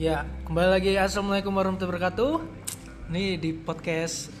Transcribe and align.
Ya, 0.00 0.24
kembali 0.48 0.80
lagi 0.80 0.96
Assalamualaikum 0.96 1.52
warahmatullahi 1.52 1.92
wabarakatuh. 2.00 2.32
Ini 3.12 3.36
di 3.36 3.52
podcast 3.52 4.32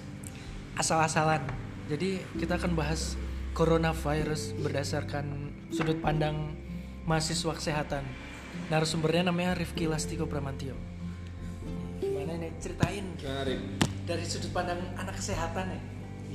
asal-asalan. 0.72 1.44
Jadi 1.84 2.16
kita 2.40 2.56
akan 2.56 2.72
bahas 2.72 3.20
coronavirus 3.52 4.56
berdasarkan 4.56 5.52
sudut 5.68 6.00
pandang 6.00 6.56
mahasiswa 7.04 7.52
kesehatan. 7.52 8.08
Narasumbernya 8.72 9.28
namanya 9.28 9.52
Rifki 9.52 9.84
Lastiko 9.84 10.24
Pramantio. 10.24 10.72
Gimana 12.00 12.40
nih 12.40 12.56
ceritain 12.56 13.04
Menarik. 13.20 13.60
dari 14.08 14.24
sudut 14.24 14.56
pandang 14.56 14.80
anak 14.96 15.20
kesehatan 15.20 15.76
ya 15.76 15.80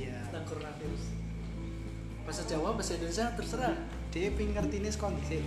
Iya. 0.06 0.16
tentang 0.30 0.54
coronavirus. 0.54 1.02
Bahasa 2.22 2.46
Jawa, 2.46 2.78
bahasa 2.78 2.94
Indonesia 2.94 3.26
terserah. 3.34 3.74
Dia 4.14 4.30
pengen 4.38 4.54
ngerti 4.54 4.78
ini 4.78 4.90
kondisi. 4.94 5.42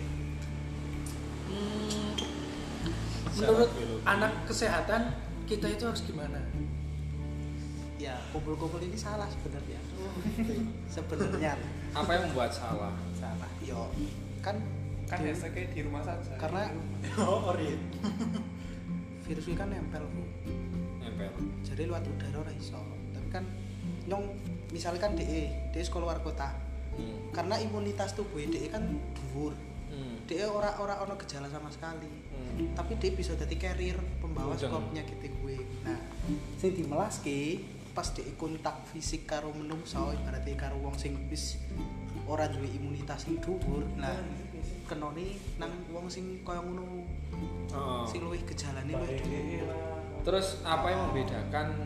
Hmm, 1.47 2.18
menurut 3.41 3.69
biologi. 3.71 4.03
anak 4.05 4.31
kesehatan 4.43 5.01
kita 5.45 5.67
itu 5.67 5.83
harus 5.83 6.03
gimana? 6.03 6.39
Ya, 7.95 8.15
kumpul-kumpul 8.29 8.79
ini 8.79 8.95
salah 8.95 9.27
sebenarnya. 9.27 9.79
sebenarnya 10.89 11.59
Apa 11.91 12.09
yang 12.13 12.23
membuat 12.27 12.51
salah? 12.51 12.95
salah. 13.13 13.49
Yo, 13.59 13.91
kan 14.39 14.55
kan 15.05 15.19
di- 15.19 15.29
hashtagnya 15.29 15.67
di 15.69 15.81
rumah 15.81 15.99
saja 15.99 16.31
karena 16.37 16.69
Oh, 17.19 17.49
ori. 17.49 17.75
virus 19.21 19.45
ini 19.45 19.55
kan 19.55 19.67
nempel 19.67 20.05
Bu. 20.07 20.23
Nempel. 20.99 21.29
jadi 21.61 21.85
lewat 21.85 22.05
udara 22.07 22.37
ora 22.39 22.51
iso 22.51 22.77
tapi 23.09 23.29
kan 23.29 23.43
nyong 24.05 24.25
misalnya 24.69 24.99
kan 24.99 25.11
DE 25.13 25.41
DE 25.69 25.81
sekolah 25.81 26.05
luar 26.07 26.19
kota 26.19 26.49
Hmm. 26.89 27.31
karena 27.31 27.55
imunitas 27.57 28.11
tubuh 28.11 28.41
DE 28.41 28.67
kan 28.67 28.81
dhuwur 29.13 29.53
Hmm. 29.89 30.21
DE 30.23 30.45
ora 30.45 30.77
ora 30.77 31.01
ono 31.01 31.17
gejala 31.17 31.47
sama 31.47 31.67
sekali 31.67 32.05
Hmm. 32.29 32.71
tapi 32.73 32.95
dia 32.95 33.09
bisa 33.09 33.33
jadi 33.33 33.55
carrier 33.55 33.97
pembawa 34.19 34.53
Udang. 34.53 34.69
saka 34.69 34.77
penyakit 34.85 35.17
gue 35.23 35.57
nah 35.81 35.99
sing 36.55 36.71
dimelaske 36.73 37.63
pas 37.89 38.05
dia 38.09 38.25
kontak 38.35 38.85
fisik 38.87 39.25
karo 39.25 39.49
menungso 39.51 40.13
ibaratnya 40.13 40.53
karo 40.55 40.77
wong 40.77 40.93
sing 40.93 41.17
wis 41.27 41.57
ora 42.23 42.45
duwe 42.45 42.69
imunitas 42.69 43.23
sing 43.23 43.39
dhuwur 43.39 43.81
nah 43.95 44.13
kenone 44.85 45.25
nang 45.57 45.71
wong 45.89 46.05
sing 46.07 46.41
kaya 46.41 46.59
ngono 46.59 47.05
Oh. 47.69 48.01
sing 48.03 48.21
luwih 48.21 48.41
gejalane 48.43 48.89
luwih 48.89 49.61
Terus 50.19 50.59
apa 50.63 50.89
yang 50.89 51.01
membedakan 51.07 51.85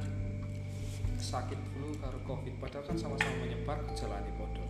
sakit 1.18 1.60
flu 1.70 1.92
karo 1.98 2.18
covid 2.24 2.56
padahal 2.58 2.84
kan 2.84 2.96
sama-sama 2.96 3.36
menyebar 3.40 3.78
gejalanya 3.86 4.32
podo. 4.34 4.64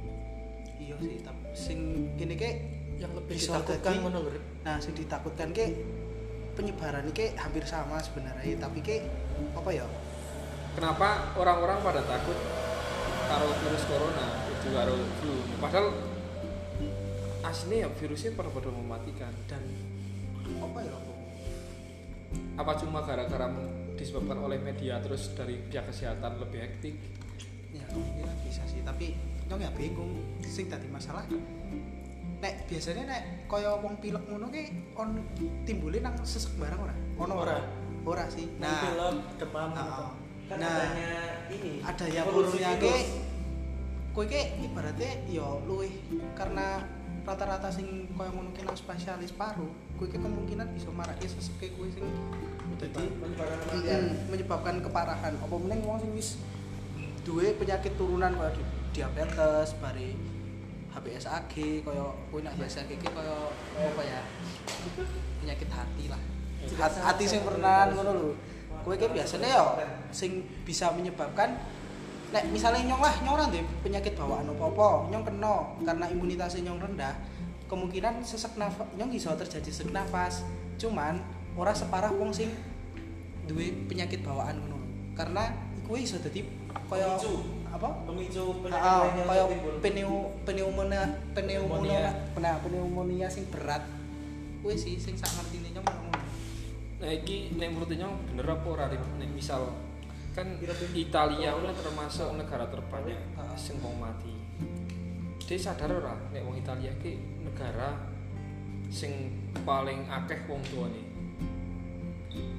iya 0.75 0.97
sih 0.99 1.21
tapi 1.21 1.47
sing 1.53 1.79
kene 2.13 2.35
ke 2.35 2.49
yang 3.03 3.11
lebih 3.13 3.35
Bisa 3.35 3.59
ditakutkan. 3.59 3.93
Rip. 4.31 4.43
nah 4.63 4.75
sing 4.79 4.95
ditakutkan 4.95 5.49
ke 5.51 5.65
penyebaran 6.55 7.03
ke 7.11 7.35
hampir 7.35 7.67
sama 7.67 7.99
sebenarnya 7.99 8.55
tapi 8.57 8.79
ke 8.79 9.03
apa 9.51 9.69
ya 9.69 9.83
Kenapa 10.73 11.37
orang-orang 11.37 11.85
pada 11.85 12.01
takut 12.01 12.33
karo 13.29 13.45
virus 13.61 13.83
corona 13.85 14.25
itu 14.49 14.67
karo 14.73 14.95
flu? 15.21 15.33
Padahal 15.61 15.87
aslinya 17.45 17.85
ya 17.85 17.89
virusnya 17.93 18.33
pada-pada 18.33 18.73
mematikan. 18.73 19.29
dan 19.45 19.61
apa 20.57 20.79
ya 20.81 20.97
Apa 22.57 22.73
cuma 22.81 23.05
gara-gara 23.05 23.45
disebabkan 23.93 24.41
oleh 24.41 24.57
media 24.57 24.97
terus 24.97 25.29
dari 25.37 25.61
pihak 25.69 25.85
kesehatan 25.93 26.41
lebih 26.41 26.65
hektik? 26.65 26.97
ya 27.69 27.85
kemungkinan 27.89 28.37
bisa 28.45 28.61
sih 28.69 28.81
tapi 28.81 29.17
nyong 29.49 29.61
ya 29.61 29.69
bingung 29.73 30.13
sing 30.45 30.69
tadi 30.69 30.85
masalah 30.89 31.25
nek 32.43 32.67
biasanya 32.67 33.03
nek 33.05 33.21
kaya 33.47 33.71
wong 33.73 33.95
pilek 33.97 34.19
ngono 34.25 34.51
ke 34.51 34.67
on 34.93 35.15
timbulin 35.63 36.03
nang 36.03 36.15
sesek 36.21 36.59
barang 36.59 36.75
ora? 36.77 36.95
Ono 37.17 37.33
ora? 37.37 37.57
Ora 38.03 38.27
sih. 38.27 38.51
Nah, 38.59 38.83
pilek, 38.83 39.39
demam 39.39 39.71
Nah, 39.71 39.79
gitu. 39.79 40.05
kan 40.43 40.57
Nah, 40.59 40.75
adanya 40.75 41.11
ini 41.47 41.79
ada 41.79 42.05
ya 42.05 42.21
virus. 42.27 42.51
ke 42.53 42.93
kowe 44.11 44.25
ke 44.27 44.41
ibaratnya 44.59 45.23
yo 45.25 45.63
luwih 45.63 45.95
karena 46.33 46.83
rata-rata 47.23 47.71
sing 47.71 47.87
kaya 48.11 48.29
ngono 48.29 48.51
ki 48.51 48.61
nang 48.61 48.75
spesialis 48.75 49.31
paru 49.31 49.65
kowe 49.95 50.05
ke 50.05 50.19
kemungkinan 50.19 50.67
bisa 50.69 50.91
marake 50.91 51.23
sesek 51.25 51.55
ke 51.57 51.71
kowe 51.71 51.87
sing 51.87 52.03
dadi 52.75 53.07
menyebabkan 54.27 54.81
keparahan. 54.81 55.33
Apa 55.37 55.55
meneng 55.55 55.81
wong 55.81 55.97
sing 55.97 56.11
wis 56.11 56.29
duwe 57.23 57.55
penyakit 57.55 57.95
turunan 57.95 58.33
kaya 58.33 58.51
di- 58.51 58.67
diabetes 58.93 59.73
bare 59.79 60.11
HBsAg 60.93 61.49
kaya 61.49 62.05
kowe 62.29 62.39
nak 62.45 62.53
HBsAg 62.53 62.85
ki 62.85 63.01
kaya 63.01 63.49
apa 63.73 64.01
ya 64.05 64.19
penyakit 65.41 65.69
hati 65.73 66.05
lah. 66.05 66.21
Hat- 66.77 67.01
hati. 67.01 67.23
Sing 67.25 67.41
pernah 67.41 67.89
ngono 67.89 68.11
lho. 68.13 68.29
Kowe 68.85 68.93
ki 68.93 69.09
biasanya 69.09 69.47
ya 69.49 69.63
sing 70.13 70.45
bisa 70.61 70.93
menyebabkan 70.93 71.57
nek 72.33 72.49
misalnya 72.49 72.81
nyong 72.93 73.01
lah 73.01 73.13
nyong 73.21 73.35
ora 73.37 73.45
ndek 73.45 73.61
penyakit 73.85 74.17
bawaan 74.17 74.49
apa-apa 74.49 75.05
nyong 75.13 75.21
kena 75.21 75.53
karena 75.85 76.05
imunitasnya 76.09 76.65
nyong 76.65 76.81
rendah 76.81 77.13
kemungkinan 77.69 78.25
sesek 78.25 78.57
nafas 78.57 78.89
nyong 78.97 79.09
bisa 79.09 79.33
terjadi 79.33 79.69
sesek 79.69 79.89
nafas. 79.89 80.45
Cuman 80.77 81.17
ora 81.57 81.73
separah 81.73 82.13
wong 82.13 82.33
sing 82.33 82.49
duwe 83.49 83.73
penyakit 83.89 84.21
bawaan 84.21 84.61
ngono 84.61 84.77
karena 85.13 85.49
iku 85.81 85.97
iso 85.97 86.17
dadi 86.21 86.41
kaya 86.89 87.17
Pemicu. 87.17 87.62
Apa 87.73 87.89
pemicu 88.05 88.43
Ah, 88.45 88.53
penyakit 88.61 88.85
lain 88.85 89.13
yang 89.17 89.27
kaya 89.27 89.43
timbul. 89.49 89.73
pneu 89.81 90.13
pneumonia 90.45 91.03
pneumonia 91.33 92.01
Pneumonia. 92.05 92.37
nah 92.37 92.55
pneumonia 92.61 93.27
sing 93.27 93.49
berat 93.49 93.81
kuwi 94.61 94.77
sih 94.77 94.95
sing 94.95 95.17
sak 95.17 95.33
ngertine 95.33 95.73
nyong 95.73 95.83
ngono 95.83 96.11
Nah, 97.03 97.11
iki 97.11 97.51
nek 97.59 97.67
menurutnya 97.67 98.07
bener 98.31 98.47
apa 98.47 98.63
ora? 98.63 98.87
Nek 98.87 99.27
misal 99.27 99.75
kan 100.31 100.47
Italia 100.95 101.51
itu 101.51 101.83
termasuk 101.83 102.31
negara 102.31 102.63
terbanyak 102.71 103.19
Heeh. 103.35 103.57
sing 103.59 103.75
wong 103.83 103.99
mati. 103.99 104.31
Dia 105.43 105.59
sadar 105.59 105.91
ora 105.91 106.15
nek 106.31 106.47
wong 106.47 106.55
Italia 106.55 106.95
ki 107.03 107.11
negara 107.43 107.91
sing 108.87 109.35
paling 109.67 110.07
akeh 110.07 110.47
wong 110.47 110.63
tuane. 110.63 111.03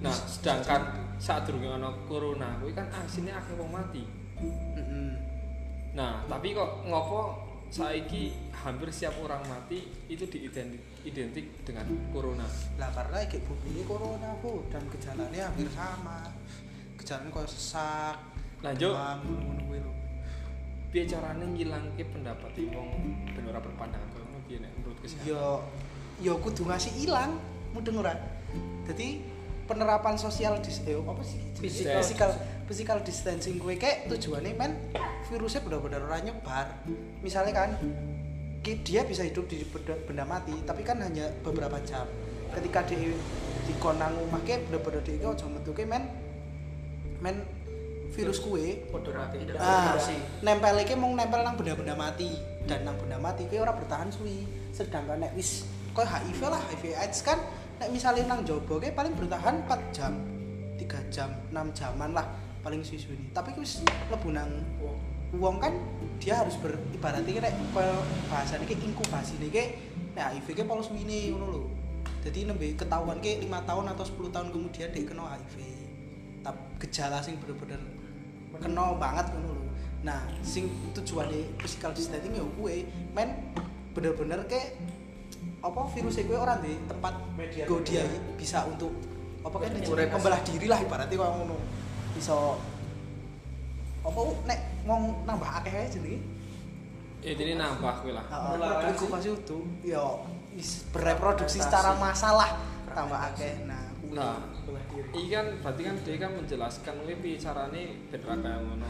Nah, 0.04 0.12
sedangkan 0.12 0.92
saat 1.16 1.48
durunge 1.48 1.72
ana 1.72 1.88
corona 2.04 2.60
kuwi 2.60 2.76
kan 2.76 2.84
asine 2.92 3.32
akeh 3.32 3.56
wong 3.56 3.72
mati. 3.72 4.04
Nah, 5.94 6.26
tapi 6.26 6.50
kok 6.50 6.82
ngopo 6.90 7.20
saiki 7.70 8.34
hampir 8.50 8.90
setiap 8.90 9.18
orang 9.22 9.42
mati 9.50 9.82
itu 10.06 10.26
diidentik 10.30 10.82
identik 11.02 11.46
dengan 11.66 11.86
corona. 12.14 12.46
lah 12.78 12.90
karena 12.94 13.18
iki 13.26 13.42
bukti 13.42 13.82
corona 13.82 14.30
bu 14.38 14.62
dan 14.70 14.82
gejalanya 14.90 15.50
hampir 15.50 15.70
sama. 15.70 16.30
Gejalanya 16.98 17.30
kayak 17.34 17.50
sesak 17.50 18.16
Lanjut. 18.62 18.94
piye 20.94 21.10
carane 21.10 21.42
ngilangke 21.50 22.06
pendapat 22.06 22.54
wong 22.70 23.18
ben 23.34 23.44
ora 23.50 23.58
berpandangan 23.58 24.06
koyo 24.14 24.30
ngono 24.30 24.40
piye 24.46 24.62
nek 24.62 24.70
menurut 24.78 24.98
kesehatan? 25.02 25.26
Yo 25.26 25.66
yo 26.22 26.38
kudu 26.38 26.70
ngasih 26.70 26.94
ilang 27.02 27.42
mudeng 27.74 27.98
ora? 27.98 28.14
Jadi 28.86 29.18
penerapan 29.66 30.14
sosial 30.14 30.62
dis 30.62 30.86
eh, 30.86 30.94
apa 30.94 31.22
sih? 31.26 31.42
Physical. 31.58 31.98
physical 31.98 32.30
physical 32.64 32.98
distancing 33.04 33.60
gue 33.60 33.76
kayak 33.76 34.08
tujuannya 34.08 34.52
men 34.56 34.72
virusnya 35.28 35.60
benar-benar 35.64 36.00
ora 36.04 36.18
nyebar. 36.20 36.66
Misalnya 37.20 37.52
kan 37.52 37.70
dia 38.64 39.04
bisa 39.04 39.20
hidup 39.28 39.44
di 39.44 39.60
benda, 39.68 39.92
benda 40.08 40.24
mati 40.24 40.56
tapi 40.64 40.80
kan 40.80 40.96
hanya 41.00 41.28
beberapa 41.44 41.76
jam. 41.84 42.08
Ketika 42.54 42.86
di 42.88 43.12
di 43.64 43.74
konang 43.80 44.16
rumah 44.16 44.40
ke 44.44 44.64
bener-bener 44.68 45.00
di 45.04 45.20
ke 45.20 45.26
ojo 45.28 45.46
metu 45.48 45.72
ke 45.76 45.84
men 45.84 46.08
men 47.20 47.44
virus 48.14 48.38
kue 48.38 48.86
Podo 48.88 49.10
mati. 49.10 49.42
ah, 49.58 49.98
nempel 50.40 50.78
iki 50.86 50.94
mung 50.94 51.18
nempel 51.18 51.42
nang 51.42 51.58
benda-benda 51.58 51.98
mati 51.98 52.30
dan 52.64 52.86
nang 52.86 52.94
benda 52.96 53.18
mati 53.18 53.44
kuwi 53.50 53.60
ora 53.60 53.74
bertahan 53.74 54.08
suwi. 54.08 54.46
Sedangkan 54.72 55.20
nek 55.20 55.36
wis 55.36 55.66
koyo 55.92 56.08
HIV 56.08 56.40
lah 56.48 56.60
HIV 56.72 56.84
AIDS 56.94 57.20
kan 57.26 57.42
nek 57.82 57.90
misalnya 57.90 58.24
nang 58.30 58.46
jobo 58.46 58.78
kuwi 58.78 58.94
paling 58.94 59.12
bertahan 59.18 59.66
4 59.66 59.96
jam 59.96 60.12
3 60.78 61.14
jam 61.14 61.30
6 61.50 61.78
jaman 61.78 62.10
lah 62.14 62.26
paling 62.64 62.80
suwi-suwi. 62.80 63.30
Tapi 63.36 63.52
kuwi 63.52 63.68
wis 63.68 63.84
mlebu 64.08 64.32
nang 64.32 64.48
wong. 65.36 65.60
Kan 65.60 65.76
dia 66.16 66.40
harus 66.40 66.56
ber 66.56 66.80
ibaratnya 66.96 67.44
nek 67.44 67.52
koyo 67.76 68.00
bahasa 68.32 68.56
iki 68.56 68.80
inkubasi 68.80 69.36
niki 69.36 69.76
nek 70.16 70.40
HIV 70.40 70.46
ki 70.56 70.64
polos 70.64 70.88
suwine 70.88 71.36
ngono 71.36 71.46
lho. 71.52 71.62
Jadi 72.24 72.48
nembe 72.48 72.72
ketahuan 72.72 73.20
ke 73.20 73.44
5 73.44 73.68
tahun 73.68 73.84
atau 73.92 74.04
10 74.08 74.32
tahun 74.32 74.48
kemudian 74.48 74.88
dia 74.88 75.04
kena 75.04 75.28
HIV. 75.28 75.54
Tapi 76.40 76.60
gejala 76.80 77.20
sing 77.20 77.36
bener-bener 77.36 77.80
kena 78.56 78.96
banget 78.96 79.28
ngono 79.36 79.60
lho. 79.60 79.64
Nah, 80.04 80.24
sing 80.40 80.72
tujuane 80.96 81.52
physical 81.60 81.92
distancing 81.92 82.32
ya 82.32 82.44
kuwe 82.56 82.88
men 83.12 83.52
bener-bener 83.92 84.40
ke 84.48 84.80
apa 85.60 85.80
virus 85.92 86.20
kuwe 86.24 86.36
ora 86.36 86.60
di 86.60 86.76
tempat 86.88 87.14
Media- 87.36 87.68
dia 87.84 88.04
bisa 88.36 88.64
untuk 88.68 88.92
apa 89.44 89.60
kan 89.60 89.76
membelah 90.16 90.40
diri 90.40 90.66
lah 90.68 90.80
ibaratnya 90.80 91.16
kaya 91.20 91.32
ngono. 91.36 91.56
Bisa 92.14 92.34
apa 94.04 94.20
nek 94.46 94.58
wong 94.86 95.24
nambah 95.26 95.50
akeh 95.62 95.74
ae 95.74 95.88
jenenge. 95.90 96.20
ya 97.24 97.32
ini 97.32 97.56
nambah 97.56 98.04
kuwi 98.04 98.12
lah. 98.12 98.24
Heeh, 98.28 98.92
inkubasi 98.92 99.32
utuh. 99.32 99.64
Ya 99.80 100.04
bereproduksi 100.92 101.58
secara 101.58 101.96
massal 101.96 102.36
lah 102.36 102.50
tambah 102.92 103.18
akeh. 103.32 103.64
Nah, 103.64 103.94
Nah, 104.14 104.38
Iki 105.10 105.26
kan 105.26 105.46
berarti 105.58 105.82
kan 105.82 105.96
dia 106.06 106.16
kan 106.22 106.30
menjelaskan 106.38 106.94
piye 107.18 107.34
carane? 107.34 107.98
Ben 108.14 108.22
ra 108.22 108.34
kaya 108.38 108.58
ngono. 108.62 108.86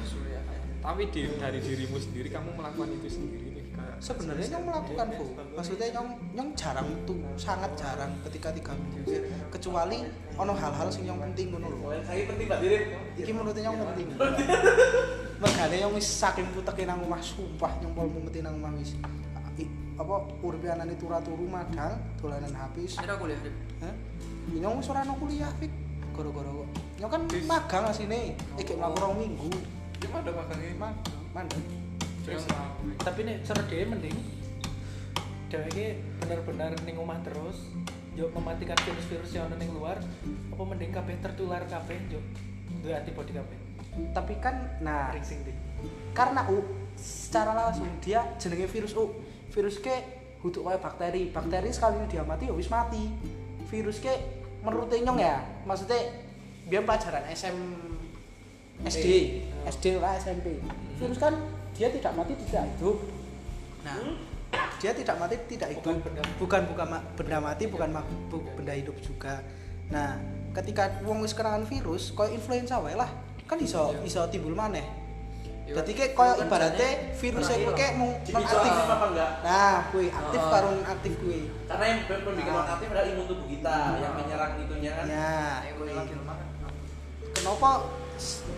Tapi 0.85 1.03
di, 1.09 1.21
dari 1.41 1.65
dirimu 1.65 1.97
sendiri 1.97 2.29
kamu 2.29 2.53
melakukan 2.61 2.93
itu 3.01 3.09
sendiri 3.09 3.54
sebenarnya 4.05 4.47
nyong 4.53 4.65
melakukan 4.69 5.07
bu. 5.17 5.27
Maksudnya 5.57 5.89
nyong 5.97 6.09
nyong 6.37 6.51
jarang 6.53 6.89
tuh 7.09 7.17
sangat 7.41 7.73
jarang 7.73 8.13
ketika 8.29 8.53
tiga 8.53 8.77
minggu 8.77 9.17
kecuali 9.49 10.05
ono 10.37 10.53
hal-hal 10.53 10.93
sing 10.93 11.09
yang 11.09 11.17
penting 11.17 11.57
ngono 11.57 11.73
lho. 11.73 11.89
Saya 12.05 12.29
penting 12.29 12.47
Mbak 12.53 12.61
Dirin. 12.61 12.83
iki 13.17 13.33
menurut 13.33 13.57
nyong 13.57 13.81
penting. 13.81 14.09
Megane 15.41 15.75
nyong 15.81 15.95
wis 15.97 16.05
saking 16.05 16.45
puteke 16.53 16.85
nang 16.85 17.01
omah 17.01 17.25
sumpah 17.25 17.73
nyong 17.81 17.97
pol 17.97 18.09
mumeti 18.13 18.45
nang 18.45 18.61
omah 18.61 18.77
wis 18.77 18.93
apa 19.95 20.27
uripe 20.43 20.67
anane 20.67 20.99
turu-turu 20.99 21.47
madang 21.47 21.95
dolanan 22.19 22.51
HP 22.51 22.75
wis 22.83 22.99
Kira 22.99 23.15
kuliah, 23.15 23.39
Rip. 23.47 23.55
Hah? 23.79 23.95
Ya, 24.51 24.59
nyong 24.69 24.83
wis 24.83 24.91
ora 24.93 25.07
ono 25.07 25.17
kuliah 25.17 25.49
Fik 25.57 25.73
gara-gara 26.13 26.51
kok. 26.51 26.69
Nyong 27.01 27.11
kan 27.11 27.23
magang 27.49 27.85
asine 27.89 28.37
iki 28.61 28.77
mlaku 28.77 28.97
rong 29.01 29.17
minggu. 29.17 29.49
Di 29.97 30.07
mana 30.13 30.29
makanya 30.29 30.93
magang 31.33 31.63
mandek 32.25 32.99
tapi 33.05 33.21
nih 33.29 33.37
cara 33.45 33.63
dia 33.69 33.85
mending 33.85 34.17
dheweke 35.53 35.87
bener-bener 36.25 36.73
ning 36.83 36.97
omah 36.97 37.21
terus 37.21 37.71
yo 38.15 38.31
mematikan 38.31 38.79
virus-virus 38.83 39.31
yang 39.35 39.51
ada 39.51 39.57
ning 39.59 39.71
luar 39.75 39.99
apa 40.25 40.63
mending 40.63 40.91
kabeh 40.95 41.15
tertular 41.21 41.63
kabeh 41.69 41.99
yo 42.11 42.21
duwe 42.81 42.95
antibody 42.95 43.35
kabeh. 43.35 43.59
Tapi 44.11 44.35
kan 44.43 44.79
nah 44.83 45.15
ring 45.15 45.23
sing 45.23 45.43
ndi 45.47 45.55
karena 46.17 46.47
U 46.51 46.63
secara 46.99 47.55
langsung 47.55 47.87
dia 48.01 48.25
jenenge 48.41 48.67
virus 48.71 48.95
U. 48.97 49.15
Virus 49.55 49.79
ke 49.79 49.95
kudu 50.43 50.67
kaya 50.67 50.79
bakteri. 50.83 51.31
Bakteri 51.31 51.71
sekali 51.71 52.03
dia 52.11 52.27
mati 52.27 52.51
ya 52.51 52.55
wis 52.55 52.71
mati. 52.71 53.11
Virus 53.71 54.03
ke 54.03 54.11
menurut 54.67 54.91
nyong 54.91 55.19
ya. 55.19 55.43
Maksudnya 55.67 56.25
biar 56.67 56.83
pelajaran 56.83 57.23
SM 57.31 57.59
SD 58.83 59.07
SD 59.71 60.03
lah 60.03 60.19
SMP 60.19 60.59
virus 60.99 61.19
kan 61.23 61.35
dia 61.75 61.89
tidak 61.91 62.13
mati 62.15 62.33
tidak 62.41 62.65
hidup 62.71 62.97
nah 63.83 63.99
dia 64.79 64.93
tidak 64.93 65.17
mati 65.17 65.35
tidak 65.47 65.69
hidup 65.71 65.83
Bukan 65.85 65.99
benda. 66.01 66.23
bukan 66.39 66.63
bukan 66.67 66.87
ma- 66.89 67.05
benda 67.15 67.39
mati 67.39 67.65
bukan 67.67 67.89
ma- 67.91 68.07
bu- 68.29 68.47
benda 68.55 68.73
hidup 68.73 68.97
juga 68.99 69.43
nah 69.87 70.17
ketika 70.53 71.03
wong 71.03 71.21
wis 71.21 71.33
kenalan 71.33 71.63
virus 71.65 72.11
kaya 72.11 72.31
influenza 72.31 72.79
wae 72.79 72.95
lah 72.95 73.11
kan 73.45 73.59
iso 73.59 73.93
Iya. 73.93 74.01
iso 74.05 74.21
timbul 74.29 74.55
maneh 74.55 74.85
Iya. 75.65 75.81
Jadi 75.81 75.91
kayak 75.95 76.13
koyo 76.13 76.35
ibaratnya 76.39 76.91
virus 77.15 77.49
yang 77.49 77.73
kayak 77.73 77.97
mau 77.97 78.13
aktif. 78.13 78.37
apa 78.37 79.07
enggak? 79.09 79.31
Nah, 79.41 79.89
kue 79.89 80.13
aktif 80.13 80.37
Oh. 80.39 80.51
karo 80.53 80.67
non 80.69 80.85
aktif 80.85 81.13
kue. 81.17 81.41
Karena 81.65 81.85
yang 81.89 82.01
ber- 82.05 82.21
berbikin 82.21 82.53
Ah. 82.53 82.57
non 82.59 82.69
aktif 82.69 82.87
adalah 82.87 83.07
imun 83.09 83.25
tubuh 83.25 83.47
kita 83.49 83.77
yang 83.97 84.13
menyerang 84.13 84.53
itunya 84.61 84.93
kan. 84.93 85.05
Ya, 85.09 85.35
Ayo 85.65 85.73
kue. 85.81 85.89
lagi 85.89 86.13
lemah 86.13 86.37
kan. 86.37 86.49
Kenapa? 87.33 87.71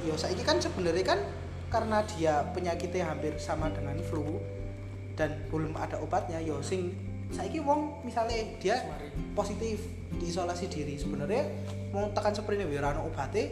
Yo 0.03 0.15
saiki 0.15 0.43
kan 0.43 0.59
sebenarnya 0.59 1.05
kan 1.07 1.19
karena 1.76 2.00
dia 2.08 2.40
penyakitnya 2.56 3.05
hampir 3.05 3.37
sama 3.37 3.69
dengan 3.69 4.00
flu 4.00 4.40
dan 5.12 5.44
belum 5.52 5.76
ada 5.76 6.00
obatnya 6.00 6.40
yo 6.40 6.64
sing 6.64 6.96
saiki 7.28 7.61
wong 7.61 8.00
misalnya 8.00 8.40
dia 8.56 8.81
positif 9.37 9.84
diisolasi 10.17 10.73
diri 10.73 10.96
sebenarnya 10.96 11.44
mau 11.93 12.08
tekan 12.17 12.32
seperti 12.32 12.64
ini 12.64 12.81
ono 12.81 13.05
obate. 13.05 13.44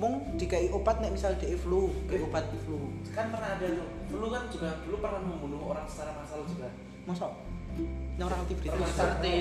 Mung 0.00 0.32
dikai 0.40 0.72
obat 0.72 0.96
nek 1.04 1.12
misalnya 1.12 1.44
dia 1.44 1.60
flu 1.60 1.92
kayak 2.08 2.24
obat 2.24 2.48
flu. 2.64 2.88
Kan 3.12 3.28
pernah 3.28 3.60
ada 3.60 3.66
tuh. 3.68 3.88
Flu 4.08 4.26
kan 4.32 4.42
juga 4.48 4.80
dulu 4.80 4.96
pernah 4.96 5.20
membunuh 5.20 5.60
orang 5.76 5.84
secara 5.84 6.16
massal 6.16 6.42
juga. 6.48 6.72
masa 7.08 7.32
orang 8.20 8.40
aktif 8.44 8.60
di 8.60 8.68
Terus 8.68 8.92
Seperti 8.92 9.36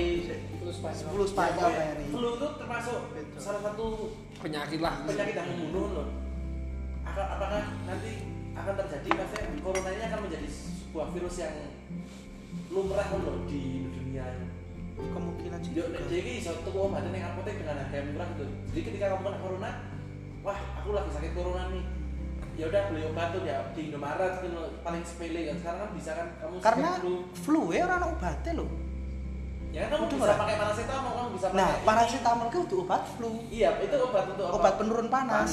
10 0.79 1.31
Spanyol. 1.31 1.69
Kayak 1.71 1.93
nih 1.99 2.07
Flu 2.11 2.29
itu 2.35 2.47
termasuk 2.59 2.99
salah 3.39 3.61
satu 3.63 3.85
penyakit 4.43 4.79
lah. 4.83 4.95
penyakit 5.07 5.35
yang 5.35 5.47
membunuh 5.47 5.85
loh. 5.95 6.07
Akan, 7.09 7.25
apakah 7.25 7.61
nanti 7.85 8.11
akan 8.53 8.73
terjadi 8.85 9.09
maksudnya 9.15 9.49
corona 9.63 9.89
ini 9.89 10.03
akan 10.05 10.19
menjadi 10.27 10.47
sebuah 10.49 11.07
virus 11.15 11.35
yang 11.41 11.55
lumrah 12.69 13.07
loh 13.13 13.45
di 13.49 13.87
dunia 13.89 14.25
kemungkinan 14.99 15.59
juga. 15.63 15.95
jadi 16.11 16.31
tuku 16.43 16.75
obatnya 16.75 17.15
yang 17.15 17.31
apotek 17.33 17.55
dengan 17.63 17.79
harga 17.79 17.95
yang 17.95 18.07
murah 18.11 18.27
gitu. 18.35 18.45
Jadi 18.73 18.81
ketika 18.91 19.05
kamu 19.15 19.21
kena 19.25 19.39
corona, 19.39 19.71
wah 20.43 20.59
aku 20.75 20.89
lagi 20.91 21.11
sakit 21.15 21.31
corona 21.33 21.63
nih. 21.71 21.85
Ya 22.59 22.67
udah 22.67 22.81
beli 22.91 23.07
obat 23.07 23.31
tuh 23.31 23.47
ya 23.47 23.63
di 23.71 23.87
Indomaret 23.87 24.43
gitu 24.43 24.59
paling 24.83 25.03
sepele 25.07 25.47
kan. 25.47 25.55
Sekarang 25.63 25.79
kan 25.79 25.91
bisa 25.95 26.11
kan 26.11 26.27
kamu 26.43 26.55
karena 26.59 26.89
flu. 26.99 27.13
flu 27.31 27.61
ya 27.71 27.87
orang 27.87 28.03
obatnya 28.11 28.53
loh 28.59 28.69
Ya 29.69 29.85
kan 29.85 30.01
kamu 30.01 30.03
Udah, 30.09 30.17
bisa 30.17 30.33
pakai 30.33 30.55
paracetamol, 30.57 31.11
kamu 31.13 31.29
bisa 31.37 31.45
pakai 31.53 31.59
nah 31.61 31.71
paracetamol 31.85 32.45
itu 32.49 32.57
untuk 32.65 32.77
obat 32.83 33.03
flu 33.15 33.31
Iya, 33.53 33.69
itu 33.85 33.95
obat 34.01 34.25
untuk 34.33 34.45
apa? 34.49 34.55
obat 34.59 34.73
penurun 34.81 35.07
panas, 35.07 35.51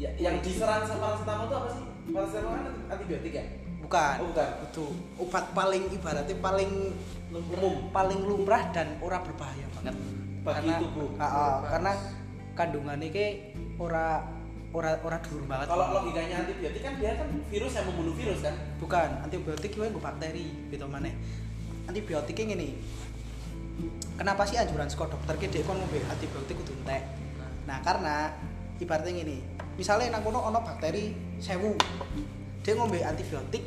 Ya, 0.00 0.10
yang 0.16 0.40
diserang 0.40 0.88
sama 0.88 1.12
paracetamol 1.12 1.44
itu 1.44 1.54
apa 1.60 1.68
sih? 1.76 1.84
Paracetamol 2.08 2.52
kan 2.56 2.64
antibiotik 2.88 3.32
ya? 3.36 3.44
bukan 3.90 4.16
Oh, 4.22 4.26
bukan. 4.30 4.50
itu 4.70 4.86
obat 5.18 5.44
paling 5.50 5.82
ibaratnya 5.90 6.36
paling 6.38 6.70
umum 7.34 7.74
paling 7.90 8.20
lumrah 8.22 8.70
dan 8.70 8.94
ora 9.02 9.18
berbahaya 9.18 9.66
banget 9.74 9.98
Bagi 10.40 10.70
karena 10.70 10.80
tubuh. 10.80 11.08
Ah, 11.18 11.26
ah, 11.26 11.54
karena 11.68 11.92
kandungannya 12.54 13.08
ke 13.10 13.26
ora 13.82 14.22
ora 14.70 14.94
ora 15.02 15.18
dur 15.26 15.42
banget 15.50 15.66
Kalau 15.66 15.86
logikanya 15.90 16.46
antibiotik 16.46 16.82
kan 16.86 16.94
dia 17.02 17.18
kan 17.18 17.28
virus 17.50 17.72
yang 17.74 17.86
membunuh 17.90 18.14
virus 18.14 18.40
kan? 18.46 18.54
bukan 18.78 19.08
antibiotik 19.26 19.70
itu 19.74 19.82
gue 19.82 19.98
bakteri 19.98 20.46
gitu 20.70 20.86
mana 20.86 21.10
antibiotiknya 21.90 22.54
gini 22.54 22.78
kenapa 24.14 24.46
sih 24.46 24.54
anjuran 24.54 24.86
sekolah 24.86 25.10
dokter 25.18 25.34
ki 25.34 25.46
dia 25.50 25.66
kon 25.66 25.82
ngombe 25.82 25.98
antibiotik 26.06 26.54
kudu 26.62 26.78
entek 26.86 27.02
nah 27.66 27.82
karena 27.82 28.30
ibaratnya 28.78 29.26
gini 29.26 29.42
misalnya 29.80 30.12
nang 30.12 30.20
kono 30.20 30.44
ono 30.44 30.60
bakteri 30.60 31.16
sewu 31.40 31.72
dia 32.60 32.76
ngombe 32.76 33.00
antibiotik 33.00 33.64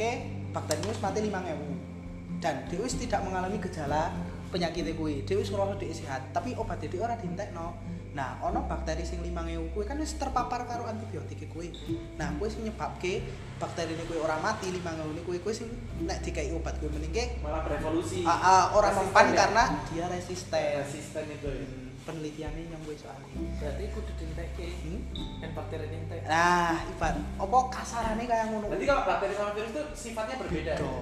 ke 0.00 0.10
bakteri 0.48 0.80
wis 0.88 0.96
mati 1.04 1.20
5000 1.20 2.40
dan 2.40 2.64
dia 2.72 2.80
wis 2.80 2.96
tidak 2.96 3.20
mengalami 3.20 3.60
gejala 3.60 4.16
penyakit 4.48 4.96
kuwi 4.96 5.20
dia 5.28 5.36
wis 5.36 5.52
ngerasa 5.52 5.76
dia 5.76 5.92
sehat 5.92 6.32
tapi 6.32 6.56
obat 6.56 6.80
dia 6.80 7.04
ora 7.04 7.20
dientekno 7.20 7.76
nah 8.16 8.40
ono 8.40 8.64
bakteri 8.64 9.04
sing 9.04 9.20
5000 9.20 9.76
kuwi 9.76 9.84
kan 9.84 10.00
wis 10.00 10.16
terpapar 10.16 10.64
karo 10.64 10.88
antibiotik 10.88 11.52
kuwi 11.52 11.68
nah 12.16 12.32
kuwi 12.40 12.48
sing 12.48 12.64
nyebabke 12.64 13.28
bakteri 13.60 13.92
ini 13.92 14.08
kuwi 14.08 14.24
ora 14.24 14.40
mati 14.40 14.72
5000 14.72 14.88
ini 15.12 15.20
kuwi 15.20 15.38
kuwi 15.44 15.52
sing 15.52 15.68
nek 16.08 16.24
dikai 16.24 16.48
obat 16.56 16.80
kuwi 16.80 16.88
mending 16.96 17.12
ke 17.12 17.44
Malah 17.44 17.60
berevolusi. 17.60 18.24
ah, 18.24 18.32
ah, 18.40 18.64
ora 18.72 18.88
Resisten 18.88 19.04
mempan 19.12 19.26
ya? 19.28 19.36
karena 19.36 19.62
dia 19.92 20.06
resisten 20.08 20.70
resisten 20.80 21.24
itu. 21.28 21.48
ya. 21.52 21.66
Penelitiannya 22.04 22.68
yang 22.68 22.82
gue 22.84 22.96
soalnya. 22.96 23.36
Berarti 23.60 23.84
kudu 23.92 24.12
dintekke 24.20 24.66
hmm? 24.68 25.00
dan 25.40 25.50
bakteri 25.56 25.84
ini 25.88 25.96
entek. 26.04 26.20
Nah 26.28 26.76
ibarat 26.88 27.16
apa 27.40 27.58
kasarannya 27.72 28.24
kayak 28.28 28.46
ngono? 28.52 28.66
Berarti 28.68 28.86
kalau 28.86 29.02
bakteri 29.08 29.34
sama 29.34 29.50
virus 29.56 29.72
itu 29.72 29.82
sifatnya 29.96 30.36
berbeda. 30.40 30.74
Beda. 30.76 30.92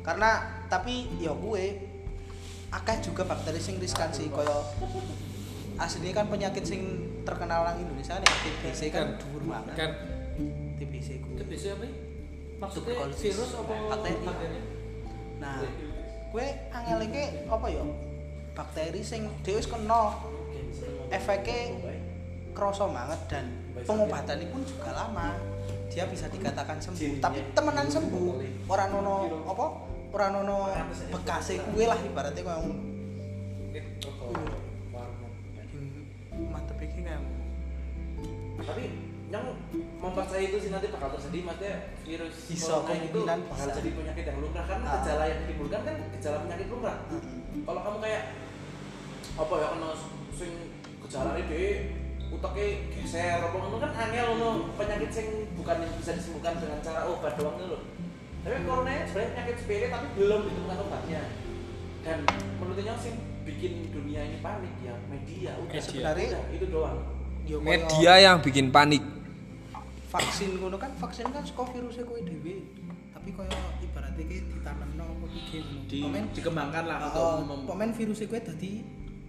karena 0.00 0.30
tapi 0.72 1.12
ya 1.20 1.28
gue 1.36 1.64
akeh 2.72 2.96
juga 3.04 3.28
bakteri 3.28 3.60
sing 3.60 3.76
riskan 3.76 4.08
sih 4.16 4.32
kaya 4.32 4.64
aslinya 5.76 6.24
kan 6.24 6.26
penyakit 6.32 6.64
sing 6.64 7.04
terkenal 7.28 7.68
orang 7.68 7.84
Indonesia 7.84 8.16
nih 8.16 8.32
TBC 8.32 8.80
kan 8.88 9.20
dhuwur 9.20 9.44
banget. 9.44 9.76
Kan. 9.76 9.90
TBC 10.80 11.20
gue. 11.20 11.44
Bisa 11.44 11.76
apa 11.76 11.84
ya? 11.84 11.92
maksudnya 12.60 12.94
virus 13.08 13.50
apa 13.56 13.72
Bakteri. 13.96 14.60
nah 15.40 15.64
gue 16.30 16.46
angelnya 16.70 17.24
apa 17.48 17.66
ya 17.72 17.84
bakteri 18.52 19.00
sing 19.00 19.24
dia 19.40 19.56
wis 19.56 19.64
kena 19.64 20.20
efeknya 21.10 21.58
kerasa 22.50 22.86
banget 22.86 23.20
dan 23.26 23.44
pengobatannya 23.82 24.46
pun 24.48 24.62
juga 24.62 24.90
lama 24.92 25.34
dia 25.90 26.06
bisa 26.06 26.26
dikatakan 26.26 26.78
sembuh 26.78 27.18
tapi 27.18 27.42
temenan 27.50 27.86
sembuh 27.86 28.38
orang 28.66 28.88
nono 28.90 29.16
apa 29.44 29.64
orang 30.10 30.30
nono 30.32 30.56
bekasnya 31.10 31.62
kue 31.66 31.84
lah 31.84 31.98
ibaratnya 31.98 32.42
ngono. 32.42 32.74
Hmm, 36.30 36.46
mantep 36.50 36.78
iki 36.80 37.00
ngono. 37.02 37.30
Tapi 38.60 38.84
yang 39.30 39.46
mempercayai 40.02 40.50
itu 40.50 40.58
sih 40.58 40.70
nanti 40.74 40.90
bakal 40.90 41.14
terjadi 41.14 41.38
maksudnya 41.46 41.74
virus 42.02 42.34
Bisa, 42.50 42.82
corona 42.82 42.98
itu 42.98 43.18
bakal 43.22 43.38
bisa. 43.46 43.78
jadi 43.78 43.90
penyakit 43.94 44.24
yang 44.26 44.38
lumrah 44.42 44.64
karena 44.66 44.86
Ah. 44.90 44.94
gejala 44.98 45.24
yang 45.30 45.38
ditimbulkan 45.46 45.80
kan 45.86 45.96
gejala 46.18 46.36
penyakit 46.42 46.66
lumrah. 46.66 46.98
Mm-mm. 47.06 47.38
Kalau 47.62 47.80
kamu 47.80 47.98
kayak 48.02 48.22
apa 49.38 49.54
ya 49.54 49.66
kena 49.70 49.90
sing 50.34 50.52
gejala 51.10 51.34
ini 51.36 51.90
utaknya 52.30 52.66
geser 52.88 53.42
apa 53.42 53.50
ngono 53.52 53.76
kan 53.76 53.90
angel 53.92 54.26
ngono 54.30 54.48
penyakit 54.78 55.10
sing 55.10 55.26
bukan 55.52 55.82
yang 55.82 55.90
bisa 55.98 56.14
disembuhkan 56.14 56.54
dengan 56.56 56.78
cara 56.78 57.02
obat 57.04 57.34
doang 57.34 57.58
itu 57.58 57.66
loh. 57.66 57.82
Tapi 58.40 58.62
corona 58.62 58.94
sebenarnya 59.02 59.30
penyakit 59.34 59.56
sepele 59.58 59.86
tapi 59.90 60.06
belum 60.14 60.40
ditemukan 60.46 60.78
obatnya. 60.80 61.22
Dan 62.00 62.18
menurutnya 62.56 62.94
sing 62.96 63.18
bikin 63.42 63.90
dunia 63.90 64.22
ini 64.22 64.38
panik 64.38 64.70
ya 64.80 64.94
media 65.04 65.58
udah 65.58 65.66
Media. 65.68 65.82
sebenarnya 65.82 66.28
Udah, 66.30 66.44
itu 66.54 66.66
doang. 66.68 66.98
media 67.60 68.12
yang 68.20 68.36
bikin 68.38 68.70
panik. 68.70 69.02
vaksin 70.06 70.54
ngono 70.56 70.74
kan 70.74 70.90
vaksin 70.92 71.26
kan 71.28 71.38
saka 71.40 71.62
virusnya 71.68 72.02
kowe 72.02 72.18
dhewe 72.18 72.66
tapi 73.10 73.30
kaya 73.30 73.54
ibaratnya 73.80 74.24
ki 74.24 74.42
ditanamno 74.48 75.06
apa 75.06 75.26
piye 75.30 75.58
Di, 75.86 75.98
Komen- 76.00 76.30
dikembangkan 76.30 76.82
lah 76.84 76.98
untuk 77.04 77.14
Oh, 77.16 77.34
mem- 77.40 77.62
pemain 77.64 77.90
virusnya 77.92 78.26
gue 78.26 78.40
tadi 78.40 78.72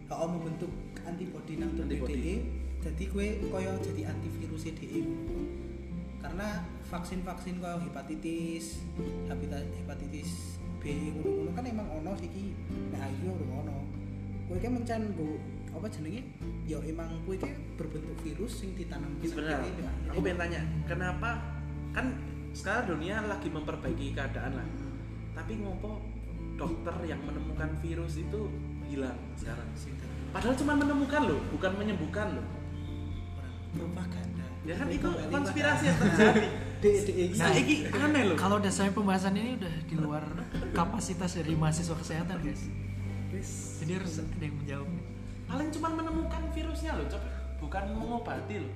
oh 0.09 0.25
membentuk 0.27 0.73
antibody 1.05 1.53
nang 1.57 1.71
Antibody. 1.77 2.45
Jadi 2.81 3.03
kue 3.13 3.37
koyo 3.53 3.77
jadi 3.77 4.09
antivirus 4.09 4.65
DE 4.73 5.05
karena 6.21 6.65
vaksin-vaksin 6.89 7.61
koyo 7.61 7.77
hepatitis 7.81 8.81
hepatitis 9.29 9.69
hepatitis 9.85 10.29
B 10.81 11.13
ngono-ngono 11.13 11.51
kan 11.53 11.65
emang 11.69 11.87
ono 12.01 12.11
iki. 12.17 12.57
Nek 12.89 13.01
HIV 13.05 13.21
ora 13.29 13.45
ono. 13.61 13.77
Kue 14.49 14.57
kan 14.57 14.71
mencen 14.73 15.13
go 15.13 15.37
apa 15.77 15.87
jenenge? 15.93 16.25
Ya 16.65 16.81
emang 16.81 17.21
kue 17.21 17.37
kan 17.37 17.53
berbentuk 17.77 18.17
virus 18.25 18.65
sing 18.65 18.73
ditanam 18.73 19.13
sebenarnya 19.21 19.61
aku 20.09 20.19
pengen 20.25 20.39
tanya 20.41 20.61
kenapa? 20.89 21.37
Kan 21.93 22.17
sekarang 22.57 22.97
dunia 22.97 23.21
lagi 23.29 23.47
memperbaiki 23.53 24.17
keadaan 24.17 24.57
lah. 24.57 24.67
Tapi 25.37 25.61
ngopo 25.61 26.01
dokter 26.57 26.93
yang 27.05 27.21
menemukan 27.29 27.77
virus 27.79 28.17
itu 28.17 28.49
hilang 28.89 29.17
sekarang 29.39 29.69
padahal 30.31 30.55
cuma 30.55 30.73
menemukan 30.79 31.21
loh 31.27 31.39
bukan 31.51 31.71
menyembuhkan 31.77 32.27
loh. 32.39 32.45
Propaganda. 33.71 34.45
Ya 34.67 34.75
kan 34.75 34.87
itu 34.91 35.07
konspirasi 35.31 35.83
yang 35.91 35.97
terjadi. 35.99 36.47
Nah 36.81 37.53
ini 37.53 37.85
aneh 37.93 38.23
loh. 38.25 38.33
Kalau 38.33 38.57
dasarnya 38.57 38.89
pembahasan 38.89 39.37
ini 39.37 39.53
udah 39.53 39.75
di 39.85 39.95
luar 40.01 40.25
kapasitas 40.73 41.37
dari 41.37 41.53
mahasiswa 41.53 41.93
kesehatan 41.93 42.41
guys. 42.41 42.65
Jadi 43.77 43.91
harus 44.01 44.17
ada 44.17 44.41
yang 44.41 44.57
menjawab. 44.57 44.89
nih. 44.89 45.05
paling 45.45 45.69
cuma 45.69 45.89
menemukan 45.93 46.41
virusnya 46.57 46.97
loh 46.97 47.05
coba. 47.05 47.29
Bukan 47.61 47.83
mengobati 47.93 48.65
loh. 48.65 48.73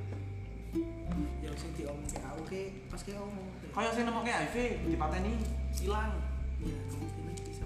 Ya 1.42 1.50
sing 1.58 1.74
diomongke 1.74 2.20
aku 2.22 2.42
ke 2.46 2.62
pas 2.94 3.02
ke 3.02 3.16
omong 3.18 3.48
kayak 3.74 3.92
saya 3.92 4.04
nemu 4.06 4.22
kayak 4.22 4.40
HIV 4.54 4.56
dipateni 4.92 5.34
hilang. 5.74 6.14
Ya 6.62 6.78
kemungkinan 6.88 7.36
bisa 7.42 7.64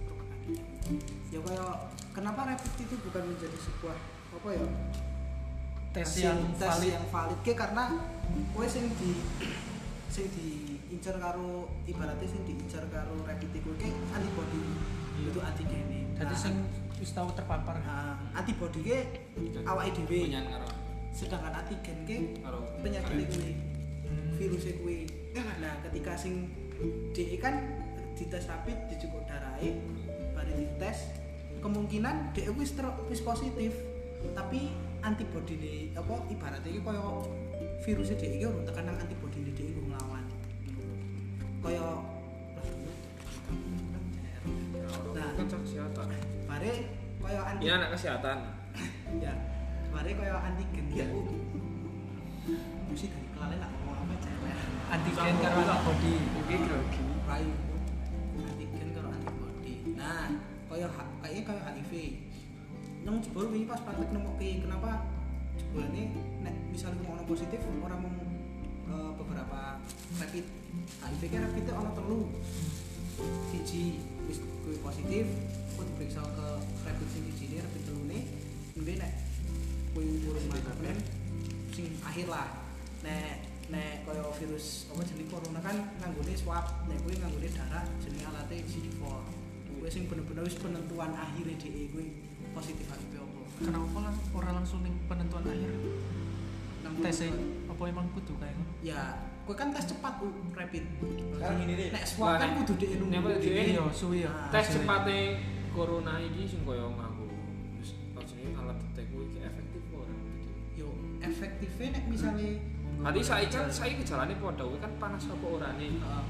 ya 1.30 1.40
kayak 1.40 1.74
kenapa 2.12 2.42
rapid 2.48 2.72
itu 2.80 2.96
bukan 3.02 3.24
menjadi 3.28 3.58
sebuah 3.60 3.98
apa 4.32 4.50
ya 4.52 4.66
Tes 5.90 6.06
hasil 6.06 6.22
yang 6.24 6.40
tes 6.54 6.70
valid. 6.70 6.92
yang 6.94 7.08
valid? 7.10 7.40
Ke 7.42 7.54
karena 7.54 7.84
kowe 8.54 8.62
sing 8.64 8.86
di 8.94 9.12
sing 10.08 10.26
diincar 10.30 11.18
karo 11.18 11.66
ibaratnya 11.84 12.26
sing 12.26 12.46
diincar 12.46 12.86
karo 12.88 13.18
rapid 13.24 13.50
itu 13.52 13.70
ke 13.74 13.90
antibody. 14.10 14.62
Iya. 15.20 15.30
itu 15.30 15.40
antigen 15.42 15.86
Jadi 16.14 16.36
sing 16.36 16.56
wis 16.96 17.12
tahu 17.12 17.34
terpapar. 17.34 17.82
nah, 17.82 18.22
antibody 18.32 18.80
ke 18.84 18.98
awake 19.66 19.98
dhewe. 19.98 20.30
Punyan 20.30 20.46
karo. 20.48 20.68
Sedangkan 21.10 21.58
antigen 21.58 21.98
ke 22.06 22.18
penyakit 22.80 23.26
kuwi 23.28 23.52
Hmm. 24.06 24.34
virusnya 24.36 24.74
kuwi. 24.80 24.98
Nah 25.34 25.74
ketika 25.86 26.14
sing 26.14 26.54
DE 27.12 27.38
kan 27.38 27.66
dites 28.14 28.46
rapid 28.46 28.78
dicukup 28.88 29.26
darahnya 29.26 29.74
dites 30.90 31.06
kemungkinan 31.62 32.34
DE 32.34 32.50
wis 32.58 32.74
ter- 32.74 32.98
wis 33.14 33.22
positif 33.22 33.78
tapi 34.34 34.74
antibody 35.00 35.54
ini 35.56 35.74
apa 35.94 36.18
ibaratnya 36.28 36.66
iki 36.66 36.82
kaya 36.82 37.04
virusnya 37.86 38.18
DE 38.18 38.42
iki 38.42 38.46
urung 38.50 38.66
tekan 38.66 38.90
nang 38.90 38.98
antibody 38.98 39.38
ini 39.46 39.52
DE 39.54 39.64
iku 39.70 39.82
nglawan 39.86 40.26
kaya 41.62 41.86
nah 45.14 45.30
kesehatan 45.38 46.08
bare 46.50 46.74
kaya 47.20 47.42
anti 47.46 47.62
ini 47.62 47.70
anak 47.70 47.90
kesehatan. 47.94 48.38
Ya 49.22 49.34
bare 49.90 50.12
kaya 50.14 50.36
antigen 50.40 50.86
ya 50.90 51.06
mesti 52.90 53.06
dari 53.10 53.28
kelalen 53.34 53.58
lah 53.58 53.70
ngomong 53.70 54.06
apa 54.06 54.14
cewek 54.22 54.54
Antigen 54.90 55.36
karo 55.38 55.62
antibody. 55.66 56.14
oke 56.38 56.56
grogi 56.66 57.02
rayu 57.26 57.54
antigen 58.40 58.88
karo 58.94 59.08
antibody. 59.12 59.74
Nah 59.94 60.30
kaya 60.80 60.96
H- 60.96 61.16
kayaknya 61.20 61.44
kaya 61.44 61.62
HIV 61.76 61.94
nang 63.04 63.20
jebol 63.20 63.52
wingi 63.52 63.68
pas 63.68 63.84
praktek 63.84 64.16
nemokke 64.16 64.64
kenapa 64.64 65.04
jebolane 65.60 66.16
nek 66.40 66.56
misalnya 66.72 67.04
ono 67.04 67.24
positif 67.28 67.60
orang 67.84 68.00
mau 68.00 68.16
eh, 68.88 69.12
beberapa 69.20 69.84
rapid. 70.24 70.46
HIV 71.04 71.22
kan 71.36 71.52
rapidnya 71.52 71.74
ono 71.76 71.92
telu. 71.92 72.22
Siji 73.52 74.00
wis 74.24 74.40
kuwi 74.64 74.80
positif 74.80 75.28
kok 75.76 75.84
diperiksa 75.84 76.24
ke 76.24 76.48
rapid 76.88 77.08
sing 77.12 77.28
siji 77.28 77.44
ini 77.52 77.58
rapid 77.60 77.82
telune 77.84 78.20
nembe 78.80 78.94
nek 79.04 79.12
kuwi 79.92 80.24
urung 80.32 80.48
matakan 80.48 80.96
sing 81.76 81.92
akhir 82.08 82.32
lah. 82.32 82.48
Nek 83.04 83.52
nek 83.68 84.08
kaya 84.08 84.24
virus 84.32 84.88
apa 84.96 85.04
jenis 85.04 85.28
corona 85.28 85.60
kan 85.60 85.76
nganggone 86.00 86.34
swab 86.40 86.88
nek 86.88 87.04
kuwi 87.04 87.20
nganggone 87.20 87.52
darah 87.52 87.84
jenenge 88.00 88.24
alate 88.32 88.64
CD4 88.64 89.39
kuwi 89.80 89.90
sing 89.90 90.04
bener-bener 90.06 90.44
wis 90.44 90.56
penentuan 90.56 91.12
akhirnya 91.12 91.56
DE 91.56 91.84
kuwi 91.90 92.06
positif 92.52 92.86
HIV 92.88 93.14
apa 93.18 93.38
Kenapa 93.60 93.98
lang 94.02 94.16
orang 94.32 94.54
langsung 94.56 94.80
ning 94.80 94.96
penentuan 95.06 95.44
akhir? 95.44 95.72
Nang 96.80 96.96
Tes 97.00 97.20
apa 97.66 97.84
emang 97.86 98.08
kudu 98.14 98.34
kayak 98.36 98.56
ngono? 98.56 98.72
ya 98.82 99.02
kuwi 99.44 99.56
kan 99.56 99.72
tes 99.72 99.88
cepat 99.88 100.14
U, 100.20 100.30
rapid 100.54 100.84
Sekarang 101.34 101.58
gini 101.58 101.74
deh. 101.74 101.88
nek 101.90 102.04
swab 102.04 102.38
kan 102.38 102.50
kudu 102.60 102.74
DE 102.76 102.86
nek 102.88 102.98
nunggu 103.02 103.30
DE 103.36 103.52
Iya, 103.74 103.84
suwi 103.90 104.24
ya. 104.24 104.32
Ah, 104.32 104.48
tes 104.50 104.66
cepatnya 104.70 105.40
corona 105.70 106.14
ini 106.18 106.44
sing 106.44 106.62
koyo 106.64 106.92
nganggo 106.92 107.26
wis 107.78 107.96
maksudnya 108.12 108.52
alat 108.56 108.78
detek 108.82 109.06
kuwi 109.10 109.26
iki 109.28 109.40
efektif 109.42 109.82
ora 109.92 110.14
gitu 110.14 110.52
yo 110.78 110.90
efektifnya 111.20 111.88
nek 111.94 112.04
misalnya 112.08 112.52
Nanti 113.00 113.24
saya 113.24 113.48
kan 113.48 113.72
saya 113.72 113.96
gejalane 113.96 114.36
padha 114.36 114.60
kuwi 114.62 114.76
kan 114.78 114.92
panas 115.00 115.24
apa 115.26 115.46
ora 115.48 115.72
nih. 115.76 115.88
Heeh. 115.96 116.24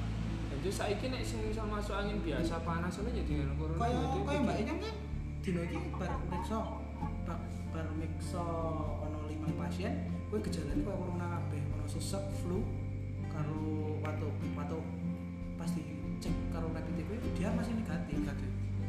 Jadi 0.59 0.75
saiki 0.75 1.05
nek 1.07 1.23
sing 1.23 1.39
misal 1.47 1.71
masuk 1.71 1.95
angin 1.95 2.19
biasa 2.19 2.59
panas 2.67 2.99
aja 2.99 3.11
jadi 3.15 3.31
dengan 3.31 3.55
corona. 3.55 3.79
kaya 3.79 3.99
kaya 4.27 4.39
mbak 4.43 4.57
Enyang 4.59 4.79
kan 4.83 4.95
dino 5.39 5.61
iki 5.63 5.79
bar 5.95 6.11
meksa 6.27 6.59
bar, 7.71 7.87
meksa 7.95 8.43
ono 8.99 9.19
limang 9.31 9.55
pasien 9.55 10.11
kuwi 10.27 10.43
gejalane 10.43 10.83
kaya 10.83 10.99
corona 10.99 11.25
kabeh. 11.39 11.61
Ono 11.79 11.85
sesek 11.87 12.23
flu 12.43 12.67
karo 13.31 13.95
watu 14.03 14.27
watu 14.59 14.83
pasti 15.55 15.95
cek 16.19 16.35
karo 16.51 16.67
rapid 16.75 17.07
kuwi 17.07 17.23
dia 17.39 17.55
masih 17.55 17.79
negatif. 17.79 18.19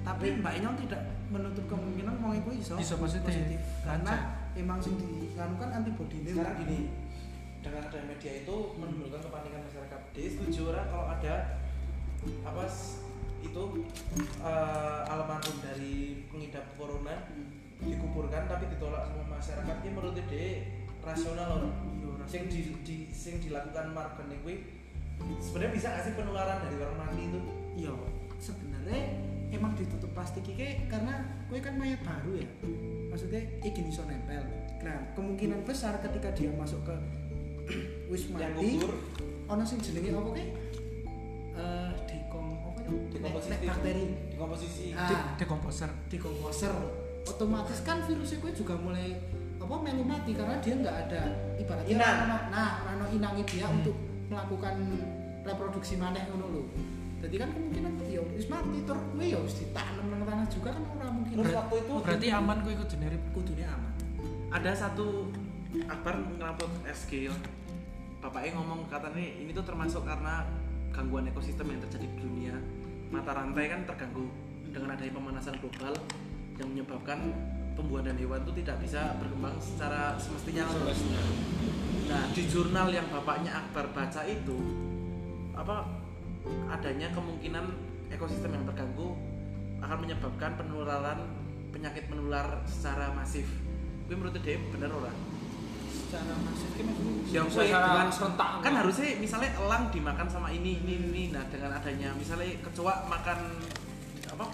Tapi 0.03 0.27
mbak 0.43 0.53
Enyang 0.59 0.75
tidak 0.75 1.07
menutup 1.31 1.71
kemungkinan 1.71 2.19
mau 2.19 2.35
kuwi 2.35 2.59
iso 2.59 2.75
Iso 2.83 2.99
positif. 2.99 3.31
karena 3.87 4.43
emang 4.59 4.83
sing 4.83 4.99
di 4.99 5.31
kan 5.39 5.55
antibody 5.55 6.19
ini 6.19 6.35
sekarang 6.35 6.67
gini 6.67 6.79
dengan 7.61 7.83
ada 7.87 7.99
media 8.09 8.33
itu 8.41 8.57
menimbulkan 8.77 9.21
kepanikan 9.21 9.61
masyarakat 9.65 10.01
dia 10.17 10.27
setuju 10.33 10.61
orang 10.73 10.87
kalau 10.89 11.07
ada 11.13 11.35
apa 12.45 12.65
itu 13.41 13.63
eh, 14.45 15.13
almarhum 15.13 15.57
dari 15.65 16.25
pengidap 16.29 16.65
corona 16.77 17.29
dikuburkan 17.81 18.45
tapi 18.45 18.69
ditolak 18.69 19.09
sama 19.09 19.41
masyarakat 19.41 19.77
ini 19.85 19.91
menurut 19.93 20.17
dia 20.29 20.69
rasional 21.01 21.65
loh 21.65 21.73
sing 22.29 22.47
di, 22.53 22.77
di 22.85 22.97
sing 23.09 23.41
dilakukan 23.41 23.97
margen 23.97 24.29
kuwi 24.45 24.61
sebenarnya 25.41 25.73
bisa 25.73 25.87
nggak 25.89 26.05
sih 26.05 26.15
penularan 26.15 26.59
dari 26.61 26.77
orang 26.79 26.99
mati 27.01 27.23
itu 27.25 27.41
Iya, 27.79 27.93
sebenarnya 28.37 29.01
emang 29.55 29.73
ditutup 29.79 30.11
plastik 30.13 30.45
iki 30.45 30.85
karena 30.91 31.23
kue 31.47 31.63
kan 31.63 31.79
mayat 31.79 32.03
baru 32.03 32.43
ya. 32.43 32.49
Maksudnya 33.09 33.41
iki 33.63 33.87
iso 33.87 34.03
nempel. 34.05 34.43
Nah, 34.83 34.97
kemungkinan 35.15 35.63
besar 35.65 35.97
ketika 36.03 36.29
dia 36.35 36.51
masuk 36.53 36.83
ke 36.85 36.97
wis 38.07 38.23
yang 38.29 38.53
mati, 38.53 38.77
gugur 38.77 38.93
ono 39.47 39.63
sing 39.63 39.79
jenenge 39.79 40.11
apa 40.11 40.31
ke? 40.31 40.45
Eh, 41.53 41.91
dekom 42.07 42.47
apa 42.57 42.81
itu? 42.81 42.95
Dekomposisi. 43.13 43.67
Bakteri. 43.67 44.05
dekomposisi 44.31 44.85
Ah. 44.93 45.09
De- 45.09 45.27
dekomposer. 45.39 45.91
Dekomposer. 46.09 46.73
Otomatis 47.23 47.79
kan 47.81 48.01
virusnya 48.03 48.39
kue 48.39 48.51
juga 48.51 48.75
mulai 48.75 49.13
apa 49.57 49.75
melu 49.77 50.03
mati 50.03 50.33
karena 50.33 50.57
dia 50.59 50.75
nggak 50.75 50.97
ada 51.07 51.21
ibaratnya 51.55 51.93
Inang. 51.93 52.17
ono- 52.25 52.47
nah 52.49 52.71
ono 52.89 53.05
inangi 53.09 53.45
dia 53.47 53.65
Hmm. 53.65 53.77
untuk 53.77 53.97
melakukan 54.27 54.75
reproduksi 55.43 55.95
maneh 55.95 56.25
ngono 56.27 56.47
lho. 56.49 56.63
Jadi 57.21 57.37
kan 57.37 57.53
kemungkinan 57.53 58.01
ya 58.03 58.25
wis 58.27 58.49
mati 58.49 58.81
tur 58.83 58.97
kuwi 59.13 59.29
ya 59.29 59.39
wis 59.39 59.61
ditanam 59.61 60.09
nang 60.09 60.25
tanah 60.25 60.49
juga 60.49 60.73
kan 60.73 60.83
ora 60.89 61.13
mungkin. 61.13 61.35
terus 61.37 61.53
waktu 61.53 61.75
itu 61.79 61.93
Berarti 62.01 62.27
aman 62.33 62.57
kok 62.59 62.73
ikut 62.73 62.89
generik. 62.89 63.21
kudune 63.31 63.65
aman. 63.65 63.93
ada 64.51 64.75
satu 64.75 65.30
akbar 65.87 66.19
ngelapor 66.37 66.69
SG 66.87 67.31
bapaknya 68.19 68.59
ngomong 68.59 68.91
katanya 68.91 69.23
ini 69.23 69.51
tuh 69.55 69.65
termasuk 69.65 70.03
karena 70.03 70.45
gangguan 70.91 71.31
ekosistem 71.31 71.71
yang 71.71 71.81
terjadi 71.87 72.07
di 72.11 72.19
dunia 72.19 72.55
mata 73.11 73.33
rantai 73.33 73.71
kan 73.71 73.81
terganggu 73.87 74.27
dengan 74.71 74.95
adanya 74.95 75.13
pemanasan 75.15 75.57
global 75.63 75.95
yang 76.59 76.69
menyebabkan 76.75 77.19
pembuahan 77.79 78.19
hewan 78.19 78.45
itu 78.45 78.53
tidak 78.61 78.77
bisa 78.85 79.17
berkembang 79.17 79.57
secara 79.57 80.19
semestinya 80.21 80.69
Semestinya. 80.69 81.23
nah 82.11 82.23
di 82.35 82.43
jurnal 82.51 82.89
yang 82.93 83.07
bapaknya 83.09 83.57
Akbar 83.57 83.89
baca 83.95 84.21
itu 84.27 84.59
apa 85.57 85.87
adanya 86.69 87.09
kemungkinan 87.15 87.65
ekosistem 88.11 88.53
yang 88.53 88.65
terganggu 88.69 89.17
akan 89.81 89.99
menyebabkan 90.05 90.61
penularan 90.61 91.25
penyakit 91.71 92.11
menular 92.11 92.61
secara 92.67 93.15
masif. 93.15 93.47
Tapi 94.05 94.13
menurut 94.19 94.35
dia 94.43 94.59
bener 94.75 94.91
ora? 94.91 95.13
Secara 96.11 96.35
masif 96.43 96.71
maksudnya 96.75 97.15
Yang 97.31 97.47
Secara 97.55 97.87
kue 97.87 97.87
dengan 97.87 98.11
serentak, 98.11 98.51
kan 98.67 98.73
harusnya 98.75 99.09
misalnya 99.23 99.51
elang 99.63 99.85
dimakan 99.95 100.27
sama 100.27 100.51
ini 100.51 100.83
ini 100.83 100.95
ini. 100.99 101.23
Nah 101.31 101.47
dengan 101.47 101.79
adanya 101.79 102.11
misalnya 102.19 102.51
kecoa 102.67 103.07
makan 103.07 103.39
apa 104.27 104.47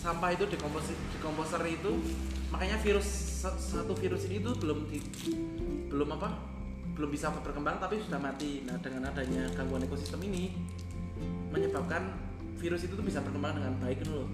sampah 0.00 0.32
itu 0.32 0.48
dekomposi 0.48 0.96
dekomposer 1.12 1.60
itu 1.68 1.92
makanya 2.48 2.80
virus 2.80 3.04
sa- 3.44 3.56
satu 3.60 3.92
virus 3.92 4.24
ini 4.28 4.40
tuh 4.40 4.56
belum 4.56 4.88
di, 4.88 5.00
belum 5.92 6.08
apa 6.16 6.32
belum 6.96 7.08
bisa 7.12 7.28
berkembang 7.28 7.76
tapi 7.76 8.00
sudah 8.00 8.16
mati. 8.16 8.64
Nah 8.64 8.80
dengan 8.80 9.12
adanya 9.12 9.52
gangguan 9.52 9.84
ekosistem 9.84 10.24
ini 10.24 10.56
menyebabkan 11.52 12.08
virus 12.56 12.88
itu 12.88 12.96
tuh 12.96 13.04
bisa 13.04 13.20
berkembang 13.20 13.60
dengan 13.60 13.76
baik 13.84 14.00
gitu 14.00 14.24
loh. 14.24 14.28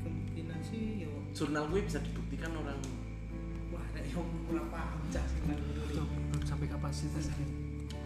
Kemungkinan 0.00 0.58
sih 0.64 1.04
yo. 1.04 1.12
Jurnal 1.36 1.68
gue 1.68 1.84
bisa 1.84 2.00
dibuktikan 2.00 2.56
orang. 2.56 2.80
Wah 3.68 3.84
nek 3.92 4.08
yo 4.08 4.24
ora 4.48 4.64
paham 4.72 5.00
cah 5.12 5.24
kapasitas 6.78 7.26
ini. 7.34 7.46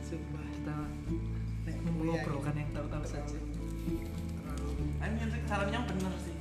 sumpah. 0.01 0.41
Kita 0.49 0.77
nek 1.69 1.77
mengobrolkan 1.85 2.57
yang 2.57 2.73
tahu-tahu 2.73 3.05
saja. 3.05 3.37
terlalu. 3.37 4.73
Ini 4.97 5.69
yang 5.69 5.85
bener 5.85 6.13
sih. 6.25 6.33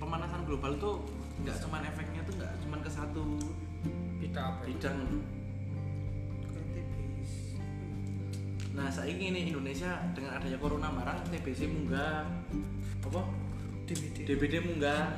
Pemanasan 0.00 0.48
global 0.48 0.80
tuh 0.80 1.04
nggak 1.44 1.60
cuman 1.60 1.84
efeknya 1.84 2.24
tuh 2.24 2.34
nggak 2.40 2.52
cuman 2.64 2.80
ke 2.80 2.88
satu 2.88 3.24
bidang 4.24 4.96
TBC. 6.48 7.60
Nah, 8.72 8.88
saat 8.88 9.12
ini 9.12 9.52
Indonesia 9.52 10.00
dengan 10.16 10.40
adanya 10.40 10.56
corona 10.56 10.88
marang 10.88 11.20
TBC 11.28 11.68
munggah. 11.68 12.24
Apa? 13.04 13.20
DBD. 13.84 14.24
DBD 14.24 14.54
munggah 14.64 15.12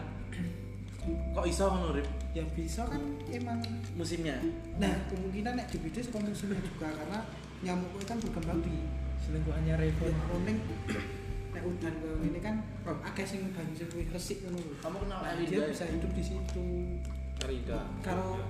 kok 1.09 1.47
iso 1.47 1.65
ngono 1.67 1.99
Rip? 1.99 2.07
ya 2.33 2.45
bisa 2.55 2.87
kan 2.87 3.03
emang 3.29 3.59
musimnya 3.99 4.39
nah 4.79 4.95
kemungkinan 5.11 5.59
nek 5.59 5.67
DBD 5.75 5.99
saka 5.99 6.23
musimnya 6.23 6.63
juga 6.63 6.89
karena 6.95 7.19
nyamuk 7.63 7.91
itu 7.99 8.07
kan 8.07 8.19
berkembang 8.19 8.61
di 8.63 8.75
Selingkuhannya 9.23 9.75
Revo. 9.79 10.07
Roning 10.35 10.59
nek 11.55 11.63
udan 11.69 11.95
koyo 12.01 12.17
ngene 12.25 12.41
kan 12.43 12.57
akeh 13.07 13.27
sing 13.29 13.53
banyu 13.55 13.77
sing 13.77 13.89
luwih 13.93 14.09
resik 14.11 14.41
ngono 14.43 14.59
lho. 14.59 14.75
kamu 14.81 14.97
kenal 15.05 15.21
Nah, 15.21 15.31
Elida 15.37 15.53
dia 15.53 15.71
bisa 15.71 15.85
hidup 15.87 16.11
di 16.17 16.23
situ. 16.25 16.67
Rida. 17.45 17.81
Kalau 18.03 18.41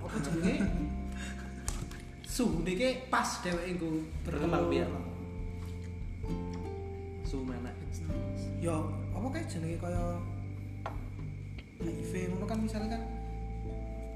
apa 0.00 0.16
jenenge? 0.24 0.56
Suhu 2.32 2.64
ki 2.64 3.12
pas 3.12 3.28
dheweke 3.44 3.76
nggo 3.76 3.90
berkembang 4.24 4.72
biak 4.72 4.88
suhu 7.28 7.44
mana 7.44 7.68
Ya, 8.62 8.72
apa 9.12 9.26
kayak 9.34 9.50
jenenge 9.50 9.76
kaya 9.82 10.16
HIV 11.84 12.12
ngono 12.30 12.44
kan 12.44 12.58
misalnya 12.58 12.96
kan 12.96 13.02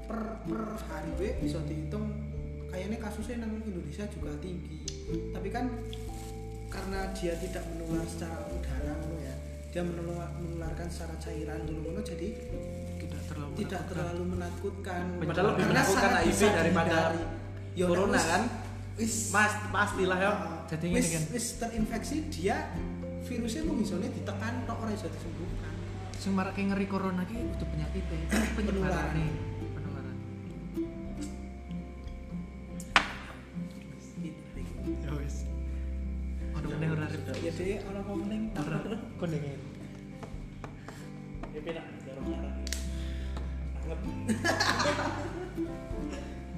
per 0.07 0.19
per 0.43 0.61
hari 0.87 1.11
we 1.19 1.29
bisa 1.43 1.59
dihitung 1.67 2.07
kayaknya 2.67 2.97
kasusnya 2.99 3.43
nang 3.43 3.59
Indonesia 3.59 4.07
juga 4.07 4.31
tinggi. 4.39 4.83
Tapi 5.31 5.47
kan 5.51 5.65
karena 6.67 7.11
dia 7.15 7.33
tidak 7.39 7.63
menular 7.71 8.03
secara 8.03 8.43
udara 8.47 8.93
ngono 8.99 9.19
ya. 9.19 9.35
Dia 9.67 9.83
menular, 9.83 10.31
menularkan 10.39 10.87
secara 10.87 11.15
cairan 11.19 11.63
ngono 11.63 11.99
jadi 12.01 12.27
Tidak 12.97 13.21
terlalu 13.29 13.51
tidak 13.55 13.81
menakutkan. 13.83 13.87
terlalu 13.87 14.23
menakutkan. 14.25 15.03
Padahal 15.21 15.47
lebih 15.53 15.65
menakutkan 15.69 16.09
HIV 16.11 16.27
bisa 16.27 16.47
daripada 16.49 16.95
dihindari. 17.11 17.23
Ya, 17.77 17.85
corona 17.85 18.17
kan? 18.19 18.43
Wis 18.97 19.29
mas 19.29 19.53
pastilah 19.69 20.17
ya 20.17 20.31
Jadi 20.67 20.85
wis, 20.89 21.05
ngene 21.05 21.09
kan. 21.13 21.23
wis 21.29 21.45
terinfeksi 21.61 22.17
dia 22.33 22.57
virusnya 23.21 23.61
mau 23.61 23.77
misalnya 23.77 24.09
ditekan 24.09 24.65
tok 24.65 24.77
ora 24.81 24.91
iso 24.91 25.05
disembuhkan. 25.05 25.73
Sing 26.17 26.33
marake 26.33 26.59
ngeri 26.59 26.85
corona 26.85 27.23
ki 27.23 27.37
itu 27.37 27.63
penyakit 27.63 28.03
penyebaran 28.57 29.07
nih. 29.13 29.29
Penularan. 29.71 30.17
Ya 34.97 35.11
wis. 35.13 35.35
Ono 36.53 36.67
meneh 36.67 36.89
ora 36.89 37.05
Rip? 37.05 37.21
Ya 37.37 37.51
deh 37.53 37.77
orang 37.85 38.03
mau 38.03 38.17
meneng 38.17 38.41
Ora 38.55 38.77
kondengin. 39.15 39.59
ya 41.53 41.61
penak 41.63 41.85
jarang 42.05 42.25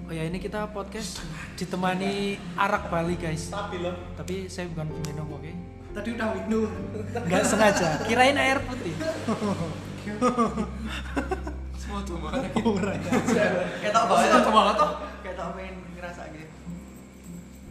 Oh 0.04 0.12
ya 0.12 0.24
ini 0.26 0.41
kita 0.41 0.65
podcast 0.74 1.22
ditemani 1.56 2.36
arak 2.58 2.89
Bali 2.89 3.13
guys. 3.15 3.48
stabil 3.48 3.80
loh 3.80 3.95
Tapi 4.17 4.50
saya 4.50 4.65
bukan 4.67 4.88
peminum 4.89 5.28
oke. 5.30 5.52
Tadi 6.00 6.16
udah 6.16 6.32
minum. 6.32 6.72
Nggak 7.12 7.44
sengaja. 7.44 8.00
Kirain 8.08 8.40
air 8.40 8.56
putih. 8.64 8.96
Semua 11.76 12.00
tuh 12.08 12.16
kayak 12.24 13.92
tau 13.92 14.06
banget 14.08 14.30
Semua 14.40 14.64
banget 14.64 14.76
toh. 14.80 14.92
kayak 15.20 15.36
tau 15.36 15.52
pengen 15.58 15.76
ngerasa 16.00 16.22
gitu 16.32 16.56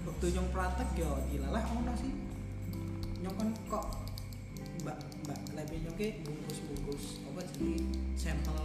Waktu 0.05 0.27
nyong 0.37 0.49
praktek 0.53 0.88
ya 0.99 1.11
ilalah 1.33 1.64
ono 1.73 1.93
sih. 1.97 2.12
Nyong 3.25 3.37
kan 3.38 3.49
kok 3.73 3.85
mbak 4.85 4.99
mbak 5.25 5.38
lebe 5.57 5.77
nyong 5.88 5.97
ki 5.97 6.09
bungkus-bungkus 6.21 7.25
apa 7.33 7.41
jadi 7.49 7.81
sampel 8.12 8.59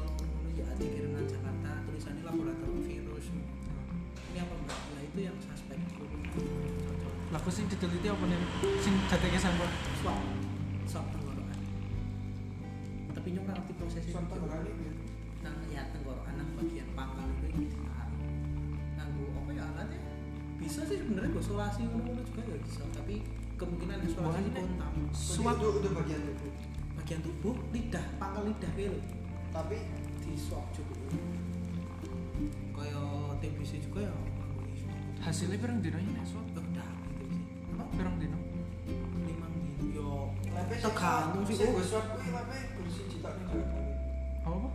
ya 0.60 0.68
dikirim 0.76 1.16
nang 1.16 1.28
Jakarta 1.30 1.72
tulisannya 1.88 2.24
laboratorium 2.28 2.84
virus. 2.84 3.03
Laku 7.44 7.52
sing 7.52 7.68
diteliti 7.68 8.08
apa 8.08 8.24
nih? 8.24 8.40
Sing 8.80 8.96
dateke 9.12 9.36
sampel. 9.36 9.68
swab 10.00 10.16
swab 10.88 11.12
tenggorokan. 11.12 11.60
Tapi 13.12 13.28
nyong 13.36 13.52
ora 13.52 13.60
ngerti 13.60 13.74
prosesnya. 13.76 14.16
Swab 14.16 14.32
tenggorokan 14.32 14.64
itu? 14.64 15.04
Nang 15.44 15.60
ya 15.68 15.84
tenggorokan 15.92 16.40
nang 16.40 16.56
bagian 16.56 16.88
pangkal 16.96 17.28
itu 17.36 17.44
yang 17.52 17.60
ditahan. 17.68 18.10
Nganggo 18.96 19.24
apa 19.44 19.52
ya 19.60 19.64
alatnya? 19.76 20.00
Bisa 20.56 20.88
sih 20.88 20.96
sebenarnya 21.04 21.36
gue 21.36 21.44
isolasi 21.44 21.80
ngono-ngono 21.84 22.24
juga 22.32 22.42
ya 22.48 22.58
bisa, 22.64 22.84
tapi 22.96 23.16
kemungkinan 23.60 23.98
isolasi 24.08 24.40
Nek, 24.48 24.64
kontak. 24.64 24.92
Swab 25.12 25.60
itu, 25.60 25.68
itu 25.84 25.90
bagian 25.92 26.22
tubuh 26.24 26.52
bagian 26.96 27.20
tubuh 27.28 27.56
lidah 27.76 28.06
pangkal 28.24 28.48
lidah 28.48 28.72
gitu 28.80 29.00
tapi 29.52 29.84
di 30.24 30.40
swab 30.40 30.64
juga 30.72 30.96
kaya 32.72 33.04
TBC 33.44 33.84
juga 33.84 34.08
ya 34.08 34.16
hasilnya 35.28 35.60
pirang 35.60 35.84
dino 35.84 36.00
ini 36.00 36.16
nek 36.16 36.24
swab? 36.24 36.48
dah 36.56 36.64
TBC 36.64 36.80
apa 36.80 37.03
Pirang 37.94 38.16
dino? 38.18 38.38
limang 39.24 39.54
dino 39.54 39.84
yo. 39.94 40.10
Lepe 40.50 40.76
tergantung 40.82 41.44
sih 41.46 41.56
oh 41.62 41.70
gue 41.78 41.86
swab 41.86 42.06
kuwi 42.14 42.30
lepe 42.34 42.58
bersih 42.78 43.06
jitak 43.10 43.34
kami 43.38 43.64
Apa? 44.44 44.70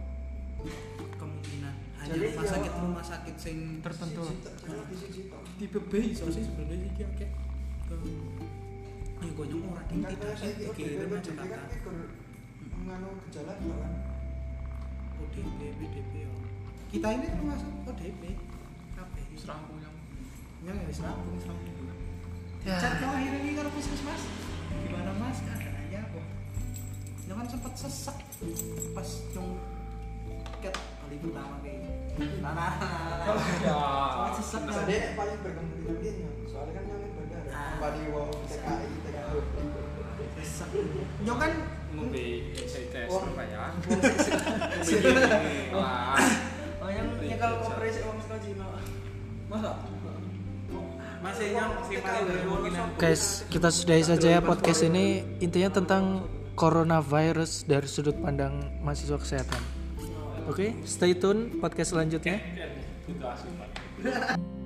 kemungkinan. 1.19 1.75
Hanya 1.99 2.15
Jadi, 2.15 2.27
rumah 2.31 2.45
ya, 2.47 2.51
sakit 2.55 2.73
rumah 2.79 3.05
sakit 3.05 3.35
sing 3.39 3.57
Tertentu. 3.83 4.23
tipe 5.59 5.79
B 5.91 5.93
iso 6.15 6.27
sih 6.31 6.43
sebenarnya 6.47 6.87
sih 6.87 6.93
kayak 6.95 7.11
kayak 7.19 7.33
Ayo 9.19 9.35
ora 9.67 9.83
ding 9.91 9.99
kan 9.99 10.15
tidak 10.15 10.31
saya 10.39 10.55
sih 10.55 10.63
itu 10.63 10.71
dikirim 10.79 11.11
ODP 11.11 11.19
aja 11.19 11.59
kata 11.59 11.91
menganu 12.79 13.11
gejala 13.27 13.53
kan. 13.59 13.93
ODP 15.19 15.59
PDP 15.75 16.13
yo. 16.23 16.33
Kita 16.87 17.09
ini 17.19 17.27
termasuk 17.27 17.73
ODP. 17.83 18.23
Kabeh. 18.95 19.25
Serampung 19.35 19.83
yang 19.83 19.95
nyong 20.63 20.79
ya 20.79 20.85
wis 20.87 20.99
rampung 21.03 21.35
wis 21.35 21.47
rampung 21.51 21.98
Ya. 22.61 22.77
Chat 22.77 22.93
kau 22.99 23.11
akhirnya 23.11 23.39
ini 23.41 23.53
kalau 23.55 23.71
puskesmas 23.71 24.23
gimana 24.79 25.11
mas 25.17 25.39
keadaannya 25.41 26.01
kok 26.07 26.25
ya 27.25 27.33
kan 27.33 27.47
sempat 27.47 27.73
sesek 27.75 28.17
pas 28.93 29.09
nyong 29.31 29.51
ket 30.59 30.75
kali 30.75 31.17
pertama 31.19 31.55
kayak 31.61 31.81
nah 32.41 32.53
nah 32.53 32.73
nah 32.77 32.93
nah 33.25 33.37
Ya. 33.59 33.79
sempat 34.11 34.33
sesek 34.37 34.61
bisa 34.65 34.81
kan 34.81 34.85
deh 34.87 35.03
paling 35.15 35.39
berkembang 35.41 35.97
dia 35.99 36.13
soalnya 36.45 36.73
kan 36.75 36.85
yang 36.85 37.13
bandara 37.15 37.49
Ah. 37.49 37.75
Padi 37.81 38.03
wow 38.11 38.29
TKI 38.45 38.87
TKI 39.01 39.39
sesek 40.39 40.69
nyong 41.23 41.39
kan 41.39 41.53
ngombe 41.89 42.25
Wah. 43.09 43.25
apa 43.25 43.43
ya? 43.45 43.65
Sini. 44.83 45.09
Lah. 45.73 46.21
oh 46.79 46.91
yang 46.91 47.09
nyekel 47.17 47.53
kompresi 47.59 48.01
uang 48.03 48.19
sekolah 48.19 48.41
Cina 48.41 48.67
masa 49.49 49.71
Guys, 52.95 53.43
kita 53.51 53.75
sudahi 53.75 54.07
saja 54.07 54.39
ya 54.39 54.41
podcast 54.43 54.87
ini. 54.87 55.27
Intinya 55.43 55.75
tentang 55.75 56.31
coronavirus 56.55 57.67
dari 57.67 57.91
sudut 57.91 58.15
pandang 58.23 58.79
mahasiswa 58.87 59.19
kesehatan. 59.19 59.63
Oke, 60.47 60.79
stay 60.87 61.19
tune 61.19 61.59
podcast 61.59 61.99
selanjutnya. 61.99 62.39